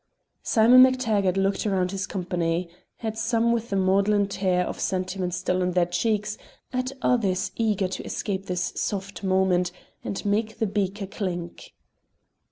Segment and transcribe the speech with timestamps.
[0.41, 2.67] Simon MacTaggart looked round his company
[3.03, 6.39] at some with the maudlin tear of sentiment still on their cheeks,
[6.73, 9.71] at others eager to escape this soft moment
[10.03, 11.75] and make the beaker clink.